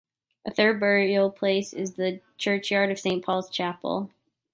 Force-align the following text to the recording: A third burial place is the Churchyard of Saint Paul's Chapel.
A 0.47 0.49
third 0.51 0.79
burial 0.79 1.29
place 1.29 1.73
is 1.73 1.93
the 1.93 2.21
Churchyard 2.39 2.89
of 2.91 2.97
Saint 2.97 3.23
Paul's 3.23 3.51
Chapel. 3.51 4.09